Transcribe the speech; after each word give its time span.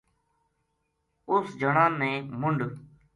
اُس 1.29 1.47
جناں 1.59 1.91
نے 1.99 2.11
منڈھ 2.39 2.63